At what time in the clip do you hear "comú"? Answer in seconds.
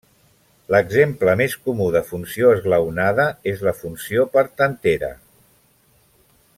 1.67-1.89